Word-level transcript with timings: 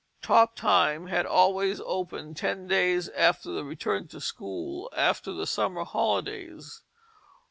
Top 0.23 0.55
time 0.55 1.05
had 1.09 1.27
always 1.27 1.79
opened 1.85 2.35
ten 2.35 2.65
days 2.67 3.07
after 3.09 3.51
the 3.51 3.63
return 3.63 4.07
to 4.07 4.19
school 4.19 4.89
after 4.97 5.31
the 5.31 5.45
summer 5.45 5.83
holidays. 5.85 6.81